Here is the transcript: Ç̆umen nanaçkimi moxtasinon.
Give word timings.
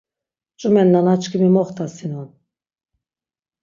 Ç̆umen 0.59 0.87
nanaçkimi 0.93 1.49
moxtasinon. 1.55 2.29